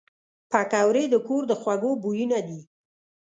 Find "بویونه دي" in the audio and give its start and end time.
2.01-2.59